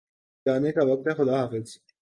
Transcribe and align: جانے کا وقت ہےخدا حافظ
جانے 0.45 0.71
کا 0.71 0.83
وقت 0.83 1.07
ہےخدا 1.07 1.41
حافظ 1.41 1.77